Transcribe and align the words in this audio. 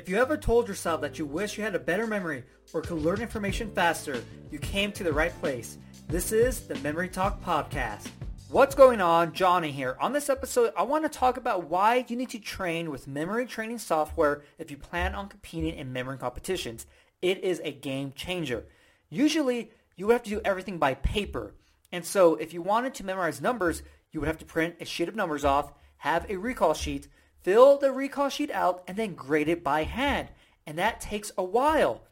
If 0.00 0.08
you 0.08 0.16
ever 0.16 0.38
told 0.38 0.66
yourself 0.66 1.02
that 1.02 1.18
you 1.18 1.26
wish 1.26 1.58
you 1.58 1.62
had 1.62 1.74
a 1.74 1.78
better 1.78 2.06
memory 2.06 2.42
or 2.72 2.80
could 2.80 3.02
learn 3.02 3.20
information 3.20 3.70
faster, 3.70 4.24
you 4.50 4.58
came 4.58 4.92
to 4.92 5.04
the 5.04 5.12
right 5.12 5.38
place. 5.40 5.76
This 6.08 6.32
is 6.32 6.60
the 6.60 6.76
Memory 6.76 7.10
Talk 7.10 7.44
Podcast. 7.44 8.08
What's 8.48 8.74
going 8.74 9.02
on? 9.02 9.34
Johnny 9.34 9.70
here. 9.70 9.98
On 10.00 10.14
this 10.14 10.30
episode, 10.30 10.72
I 10.74 10.84
want 10.84 11.04
to 11.04 11.10
talk 11.10 11.36
about 11.36 11.68
why 11.68 12.06
you 12.08 12.16
need 12.16 12.30
to 12.30 12.38
train 12.38 12.90
with 12.90 13.08
memory 13.08 13.44
training 13.44 13.76
software 13.76 14.42
if 14.56 14.70
you 14.70 14.78
plan 14.78 15.14
on 15.14 15.28
competing 15.28 15.74
in 15.74 15.92
memory 15.92 16.16
competitions. 16.16 16.86
It 17.20 17.44
is 17.44 17.60
a 17.62 17.70
game 17.70 18.14
changer. 18.16 18.64
Usually, 19.10 19.70
you 19.96 20.06
would 20.06 20.14
have 20.14 20.22
to 20.22 20.30
do 20.30 20.40
everything 20.46 20.78
by 20.78 20.94
paper. 20.94 21.52
And 21.92 22.06
so 22.06 22.36
if 22.36 22.54
you 22.54 22.62
wanted 22.62 22.94
to 22.94 23.04
memorize 23.04 23.42
numbers, 23.42 23.82
you 24.12 24.20
would 24.20 24.28
have 24.28 24.38
to 24.38 24.46
print 24.46 24.76
a 24.80 24.86
sheet 24.86 25.10
of 25.10 25.14
numbers 25.14 25.44
off, 25.44 25.74
have 25.98 26.24
a 26.30 26.38
recall 26.38 26.72
sheet, 26.72 27.06
fill 27.42 27.78
the 27.78 27.92
recall 27.92 28.28
sheet 28.28 28.50
out, 28.50 28.82
and 28.86 28.96
then 28.96 29.14
grade 29.14 29.48
it 29.48 29.64
by 29.64 29.84
hand. 29.84 30.28
And 30.66 30.78
that 30.78 31.00
takes 31.00 31.32
a 31.36 31.44
while. 31.44 32.02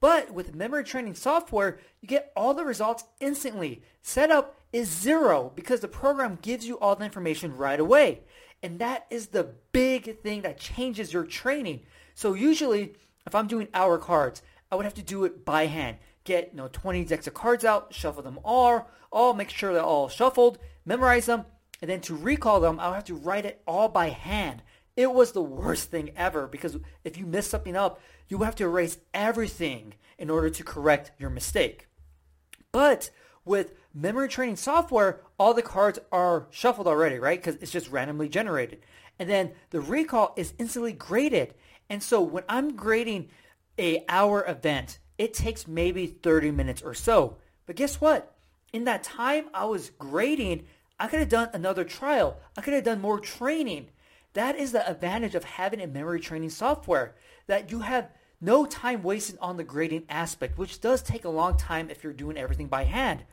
But 0.00 0.32
with 0.32 0.54
memory 0.54 0.84
training 0.84 1.14
software, 1.14 1.78
you 2.00 2.08
get 2.08 2.32
all 2.34 2.54
the 2.54 2.64
results 2.64 3.04
instantly. 3.20 3.82
Setup 4.02 4.56
is 4.72 4.88
zero 4.88 5.52
because 5.54 5.80
the 5.80 5.88
program 5.88 6.38
gives 6.40 6.66
you 6.66 6.78
all 6.78 6.96
the 6.96 7.04
information 7.04 7.56
right 7.56 7.78
away. 7.78 8.22
And 8.62 8.78
that 8.78 9.06
is 9.10 9.28
the 9.28 9.54
big 9.72 10.20
thing 10.20 10.42
that 10.42 10.58
changes 10.58 11.12
your 11.12 11.24
training. 11.24 11.80
So 12.14 12.34
usually, 12.34 12.94
if 13.26 13.34
I'm 13.34 13.46
doing 13.46 13.68
hour 13.74 13.98
cards, 13.98 14.42
I 14.70 14.76
would 14.76 14.84
have 14.84 14.94
to 14.94 15.02
do 15.02 15.24
it 15.24 15.44
by 15.44 15.66
hand. 15.66 15.98
Get 16.24 16.50
you 16.52 16.58
know 16.58 16.68
20 16.68 17.04
decks 17.04 17.26
of 17.26 17.34
cards 17.34 17.64
out, 17.64 17.94
shuffle 17.94 18.22
them 18.22 18.38
all, 18.44 18.88
all 19.10 19.34
make 19.34 19.50
sure 19.50 19.72
they're 19.72 19.82
all 19.82 20.08
shuffled, 20.08 20.58
memorize 20.84 21.26
them, 21.26 21.44
and 21.80 21.90
then 21.90 22.00
to 22.02 22.16
recall 22.16 22.60
them, 22.60 22.78
I'll 22.78 22.92
have 22.92 23.04
to 23.04 23.14
write 23.14 23.46
it 23.46 23.62
all 23.66 23.88
by 23.88 24.10
hand. 24.10 24.62
It 24.96 25.12
was 25.12 25.32
the 25.32 25.42
worst 25.42 25.90
thing 25.90 26.10
ever 26.16 26.46
because 26.46 26.76
if 27.04 27.16
you 27.16 27.26
mess 27.26 27.46
something 27.46 27.76
up, 27.76 28.00
you 28.28 28.38
have 28.38 28.56
to 28.56 28.64
erase 28.64 28.98
everything 29.14 29.94
in 30.18 30.30
order 30.30 30.50
to 30.50 30.64
correct 30.64 31.12
your 31.18 31.30
mistake. 31.30 31.88
But 32.72 33.10
with 33.44 33.74
memory 33.94 34.28
training 34.28 34.56
software, 34.56 35.22
all 35.38 35.54
the 35.54 35.62
cards 35.62 35.98
are 36.12 36.46
shuffled 36.50 36.86
already, 36.86 37.18
right? 37.18 37.38
Because 37.40 37.60
it's 37.62 37.72
just 37.72 37.90
randomly 37.90 38.28
generated. 38.28 38.82
And 39.18 39.28
then 39.28 39.52
the 39.70 39.80
recall 39.80 40.34
is 40.36 40.54
instantly 40.58 40.92
graded. 40.92 41.54
And 41.88 42.02
so 42.02 42.20
when 42.20 42.44
I'm 42.48 42.76
grading 42.76 43.30
a 43.78 44.04
hour 44.08 44.44
event, 44.46 44.98
it 45.18 45.34
takes 45.34 45.66
maybe 45.66 46.06
30 46.06 46.50
minutes 46.50 46.82
or 46.82 46.94
so. 46.94 47.36
But 47.66 47.76
guess 47.76 48.00
what? 48.00 48.34
In 48.72 48.84
that 48.84 49.02
time 49.02 49.46
I 49.52 49.64
was 49.64 49.90
grading, 49.90 50.66
I 51.00 51.06
could 51.06 51.18
have 51.18 51.30
done 51.30 51.48
another 51.54 51.82
trial. 51.82 52.36
I 52.58 52.60
could 52.60 52.74
have 52.74 52.84
done 52.84 53.00
more 53.00 53.18
training. 53.18 53.88
That 54.34 54.54
is 54.54 54.72
the 54.72 54.88
advantage 54.88 55.34
of 55.34 55.44
having 55.44 55.80
a 55.80 55.86
memory 55.86 56.20
training 56.20 56.50
software 56.50 57.16
that 57.46 57.70
you 57.70 57.80
have 57.80 58.10
no 58.38 58.66
time 58.66 59.02
wasted 59.02 59.38
on 59.40 59.56
the 59.56 59.64
grading 59.64 60.04
aspect, 60.10 60.58
which 60.58 60.80
does 60.80 61.02
take 61.02 61.24
a 61.24 61.30
long 61.30 61.56
time 61.56 61.88
if 61.88 62.04
you're 62.04 62.12
doing 62.12 62.36
everything 62.36 62.68
by 62.68 62.84
hand. 62.84 63.24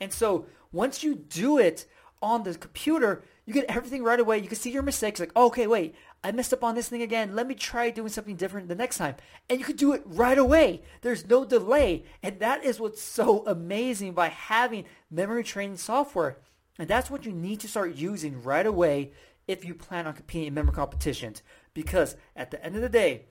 And 0.00 0.12
so 0.12 0.44
once 0.70 1.02
you 1.02 1.14
do 1.14 1.56
it 1.56 1.86
on 2.20 2.42
the 2.42 2.54
computer, 2.54 3.22
you 3.46 3.54
get 3.54 3.70
everything 3.70 4.02
right 4.02 4.20
away. 4.20 4.38
You 4.38 4.48
can 4.48 4.58
see 4.58 4.70
your 4.70 4.82
mistakes 4.82 5.18
like, 5.18 5.34
okay, 5.34 5.66
wait, 5.66 5.94
I 6.22 6.30
messed 6.30 6.52
up 6.52 6.62
on 6.62 6.74
this 6.74 6.90
thing 6.90 7.02
again. 7.02 7.34
Let 7.34 7.46
me 7.46 7.54
try 7.54 7.88
doing 7.88 8.10
something 8.10 8.36
different 8.36 8.68
the 8.68 8.74
next 8.74 8.98
time. 8.98 9.16
And 9.48 9.58
you 9.58 9.64
can 9.64 9.76
do 9.76 9.92
it 9.94 10.02
right 10.04 10.38
away. 10.38 10.82
There's 11.00 11.26
no 11.26 11.46
delay. 11.46 12.04
And 12.22 12.38
that 12.40 12.64
is 12.64 12.78
what's 12.78 13.02
so 13.02 13.44
amazing 13.46 14.12
by 14.12 14.28
having 14.28 14.84
memory 15.10 15.42
training 15.42 15.78
software. 15.78 16.38
And 16.78 16.88
that's 16.88 17.10
what 17.10 17.24
you 17.24 17.32
need 17.32 17.60
to 17.60 17.68
start 17.68 17.94
using 17.94 18.42
right 18.42 18.66
away 18.66 19.12
if 19.46 19.64
you 19.64 19.74
plan 19.74 20.06
on 20.06 20.14
competing 20.14 20.48
in 20.48 20.54
memory 20.54 20.74
competitions. 20.74 21.42
Because 21.72 22.16
at 22.34 22.50
the 22.50 22.64
end 22.64 22.76
of 22.76 22.82
the 22.82 22.88
day, 22.88 23.26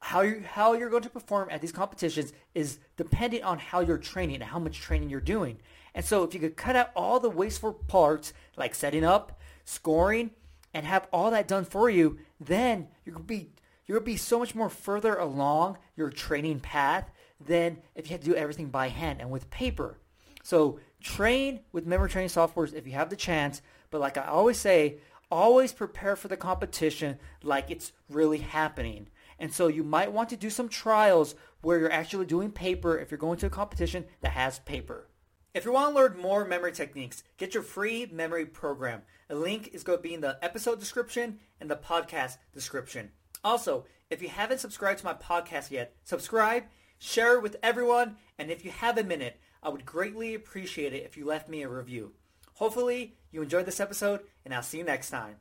how 0.00 0.20
you 0.20 0.44
how 0.46 0.74
you're 0.74 0.90
going 0.90 1.02
to 1.02 1.08
perform 1.08 1.48
at 1.50 1.62
these 1.62 1.72
competitions 1.72 2.32
is 2.54 2.78
dependent 2.96 3.42
on 3.42 3.58
how 3.58 3.80
you're 3.80 3.96
training 3.96 4.36
and 4.36 4.44
how 4.44 4.58
much 4.58 4.78
training 4.78 5.08
you're 5.08 5.20
doing. 5.20 5.58
And 5.94 6.04
so 6.04 6.24
if 6.24 6.34
you 6.34 6.40
could 6.40 6.56
cut 6.56 6.76
out 6.76 6.90
all 6.94 7.20
the 7.20 7.30
wasteful 7.30 7.72
parts 7.72 8.34
like 8.56 8.74
setting 8.74 9.04
up, 9.04 9.40
scoring, 9.64 10.32
and 10.74 10.84
have 10.84 11.08
all 11.12 11.30
that 11.30 11.48
done 11.48 11.64
for 11.64 11.88
you, 11.88 12.18
then 12.38 12.88
gonna 13.06 13.20
be 13.20 13.50
gonna 13.88 14.00
be 14.00 14.16
so 14.16 14.38
much 14.38 14.54
more 14.54 14.68
further 14.68 15.14
along 15.14 15.78
your 15.96 16.10
training 16.10 16.60
path 16.60 17.10
than 17.40 17.78
if 17.94 18.06
you 18.06 18.12
had 18.12 18.22
to 18.22 18.30
do 18.30 18.36
everything 18.36 18.68
by 18.68 18.88
hand 18.88 19.20
and 19.20 19.30
with 19.30 19.50
paper. 19.50 19.98
So 20.42 20.80
train 21.04 21.60
with 21.70 21.86
memory 21.86 22.08
training 22.08 22.30
softwares 22.30 22.74
if 22.74 22.86
you 22.86 22.94
have 22.94 23.10
the 23.10 23.16
chance. 23.16 23.62
But 23.90 24.00
like 24.00 24.16
I 24.16 24.24
always 24.24 24.58
say, 24.58 24.98
always 25.30 25.72
prepare 25.72 26.16
for 26.16 26.28
the 26.28 26.36
competition 26.36 27.18
like 27.42 27.70
it's 27.70 27.92
really 28.08 28.38
happening. 28.38 29.08
And 29.38 29.52
so 29.52 29.68
you 29.68 29.84
might 29.84 30.12
want 30.12 30.30
to 30.30 30.36
do 30.36 30.50
some 30.50 30.68
trials 30.68 31.34
where 31.60 31.78
you're 31.78 31.92
actually 31.92 32.26
doing 32.26 32.50
paper 32.50 32.98
if 32.98 33.10
you're 33.10 33.18
going 33.18 33.38
to 33.38 33.46
a 33.46 33.50
competition 33.50 34.06
that 34.22 34.32
has 34.32 34.58
paper. 34.60 35.08
If 35.52 35.64
you 35.64 35.72
want 35.72 35.94
to 35.94 36.00
learn 36.00 36.18
more 36.18 36.44
memory 36.44 36.72
techniques, 36.72 37.22
get 37.36 37.54
your 37.54 37.62
free 37.62 38.08
memory 38.10 38.46
program. 38.46 39.02
A 39.30 39.34
link 39.34 39.70
is 39.72 39.84
going 39.84 39.98
to 39.98 40.02
be 40.02 40.14
in 40.14 40.20
the 40.20 40.38
episode 40.42 40.80
description 40.80 41.38
and 41.60 41.70
the 41.70 41.76
podcast 41.76 42.38
description. 42.52 43.10
Also, 43.44 43.84
if 44.10 44.22
you 44.22 44.28
haven't 44.28 44.58
subscribed 44.58 45.00
to 45.00 45.04
my 45.04 45.14
podcast 45.14 45.70
yet, 45.70 45.94
subscribe, 46.02 46.64
share 46.98 47.36
it 47.36 47.42
with 47.42 47.56
everyone, 47.62 48.16
and 48.38 48.50
if 48.50 48.64
you 48.64 48.70
have 48.70 48.98
a 48.98 49.04
minute, 49.04 49.38
I 49.64 49.70
would 49.70 49.86
greatly 49.86 50.34
appreciate 50.34 50.92
it 50.92 51.04
if 51.04 51.16
you 51.16 51.24
left 51.24 51.48
me 51.48 51.62
a 51.62 51.68
review. 51.68 52.12
Hopefully, 52.56 53.16
you 53.32 53.42
enjoyed 53.42 53.64
this 53.64 53.80
episode, 53.80 54.20
and 54.44 54.54
I'll 54.54 54.62
see 54.62 54.78
you 54.78 54.84
next 54.84 55.08
time. 55.08 55.36